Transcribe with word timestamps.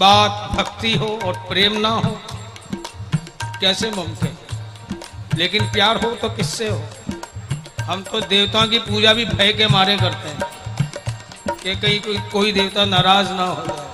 बात 0.00 0.50
भक्ति 0.52 0.92
हो 0.94 1.06
और 1.24 1.36
प्रेम 1.48 1.76
ना 1.78 1.88
हो, 1.88 2.10
कैसे 3.60 3.90
मुमकिन? 3.90 4.36
लेकिन 5.38 5.64
प्यार 5.72 5.96
हो 6.04 6.10
तो 6.12 6.28
किससे 6.28 6.68
हो? 6.68 6.80
हम 7.82 8.02
तो 8.02 8.20
देवताओं 8.20 8.68
की 8.68 8.78
पूजा 8.80 9.12
भी 9.14 9.24
भय 9.24 9.52
के 9.52 9.66
मारे 9.66 9.96
करते 9.96 10.28
हैं 10.28 10.48
कि 11.54 11.74
कहीं 11.76 12.00
कोई 12.00 12.18
कोई 12.32 12.52
देवता 12.52 12.84
नाराज़ 12.84 13.32
ना 13.32 13.44
हो 13.44 13.66
जाए। 13.66 13.88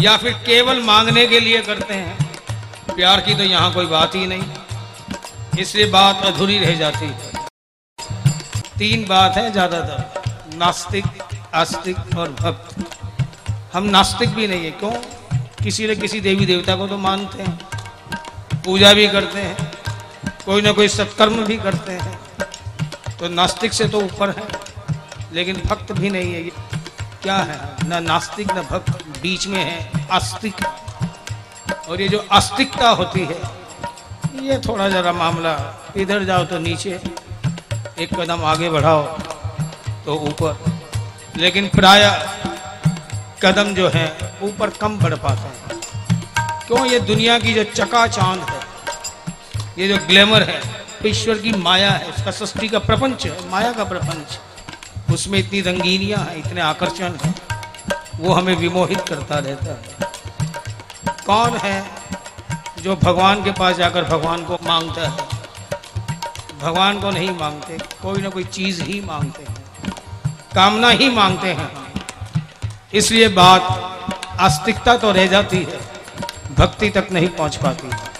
या 0.00 0.16
फिर 0.16 0.32
केवल 0.46 0.82
मांगने 0.82 1.26
के 1.26 1.40
लिए 1.40 1.60
करते 1.62 1.94
हैं। 1.94 2.94
प्यार 2.94 3.20
की 3.20 3.34
तो 3.34 3.42
यहाँ 3.44 3.72
कोई 3.74 3.86
बात 3.86 4.14
ही 4.14 4.26
नहीं। 4.26 5.60
इसलिए 5.60 5.86
बात 5.90 6.24
अधूरी 6.24 6.58
रह 6.58 6.74
जाती 6.74 7.06
है। 7.06 7.32
तीन 8.78 9.04
बात 9.06 9.36
है 9.36 9.50
ज़्यादातर, 9.52 10.56
नास्तिक, 10.56 11.04
आस्तिक 11.54 12.16
और 12.18 12.32
भक्त। 12.32 12.93
हम 13.74 13.84
नास्तिक 13.84 14.28
भी 14.30 14.46
नहीं 14.46 14.64
है, 14.64 14.70
क्यों? 14.70 14.90
किसी 15.62 15.86
न 15.86 15.94
किसी 15.94 16.20
देवी 16.20 16.46
देवता 16.46 16.74
को 16.76 16.86
तो 16.88 16.96
मानते 16.98 17.42
हैं। 17.42 17.58
पूजा 18.64 18.92
भी 18.92 19.06
करते 19.08 19.40
हैं, 19.40 19.72
कोई 20.46 20.62
ना 20.62 20.72
कोई 20.72 20.88
सत्कर्म 20.88 21.44
भी 21.44 21.56
करते 21.56 21.92
हैं। 21.92 22.18
तो 23.18 23.28
नास्तिक 23.28 23.72
से 23.72 23.88
तो 23.88 24.00
ऊपर 24.00 24.30
है, 24.30 24.46
लेकिन 25.32 25.60
भक्त 25.66 25.92
भी 25.92 26.10
नहीं 26.10 26.32
है। 26.32 26.42
ये 26.42 26.52
क्या 27.22 27.36
है? 27.38 27.88
ना 27.88 28.00
नास्तिक, 28.00 28.52
ना 28.52 28.62
भक्त 28.62 28.90
बीच 29.22 29.46
में 29.46 29.62
है, 29.64 30.06
आस्तिक। 30.10 30.64
और 31.88 32.00
ये 32.00 32.08
जो 32.08 32.24
आस्तिकता 32.32 32.88
होती 32.90 33.20
है, 33.20 33.40
ये 34.42 34.58
थोड़ा 34.58 34.88
जरा 34.88 35.12
मामला, 35.14 35.56
इधर 35.96 36.24
जाओ 36.24 36.44
तो 36.44 36.58
नीचे, 36.60 37.00
एक 37.98 38.14
कदम 38.14 38.44
आगे 38.44 38.70
बढ़ाओ 38.70 39.02
तो 40.06 40.14
ऊपर। 40.22 40.64
लेकिन 41.36 41.68
प्राय 41.68 42.02
कदम 43.44 43.74
जो 43.74 43.88
है, 43.88 44.06
ऊपर 44.42 44.70
कम 44.70 44.98
बढ़ 44.98 45.14
पाते 45.14 45.48
हैं। 45.48 45.80
क्यों? 46.66 46.84
ये 46.86 47.00
दुनिया 47.02 47.38
की 47.38 47.54
जो 47.54 47.64
चका 47.64 48.06
चाँद 48.06 48.40
है, 48.40 48.60
ये 49.78 49.88
जो 49.88 49.96
ग्लैमर 50.06 50.42
है 50.42 50.60
ईश्वर 51.06 51.38
की 51.38 51.52
माया 51.52 51.90
है, 51.90 52.06
उसका 52.06 52.30
सृष्टि 52.30 52.68
का 52.68 52.78
प्रपंच 52.78 53.26
है, 53.26 53.50
माया 53.50 53.72
का 53.72 53.84
प्रपंच 53.84 54.38
उसमें 55.12 55.38
इतनी 55.38 55.60
रंगीनियाँ 55.60 56.20
हैं, 56.20 56.36
इतने 56.36 56.60
आकर्षण 56.60 57.12
हैं, 57.24 57.34
वो 58.20 58.32
हमें 58.32 58.54
विमोहित 58.56 59.00
करता 59.00 59.38
रहता 59.38 59.72
है। 59.72 61.16
कौन 61.26 61.56
है 61.58 61.84
जो 62.82 62.96
भगवान 62.96 63.44
के 63.44 63.52
पास 63.52 63.76
जाकर 63.76 64.04
भगवान 64.04 64.44
को 64.44 64.58
माँगता 64.62 65.08
है? 65.08 65.16
भगवान 66.62 67.00
को 67.00 67.10
नहीं 67.10 67.30
मांगते, 67.30 67.78
कोई 68.02 68.22
ना 68.22 68.28
कोई 68.28 68.44
चीज़ 68.44 68.82
ही 68.82 69.00
मांगते 69.00 69.42
हैं, 69.42 69.56
कामना 70.54 70.90
ही 70.90 71.10
मांगते 71.10 71.52
हैं। 71.52 71.83
इसलिए 72.94 73.28
बात 73.36 73.62
आस्तिकता 74.40 74.96
तो 74.96 75.10
रह 75.12 75.26
जाती 75.26 75.58
है 75.60 75.78
भक्ति 76.58 76.90
तक 76.90 77.08
नहीं 77.12 77.28
पहुँच 77.28 77.56
पाती 77.56 77.88
है। 77.88 78.13